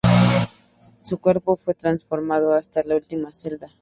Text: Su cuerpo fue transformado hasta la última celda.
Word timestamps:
Su 1.03 1.19
cuerpo 1.19 1.57
fue 1.57 1.75
transformado 1.75 2.55
hasta 2.55 2.81
la 2.83 2.95
última 2.95 3.31
celda. 3.31 3.69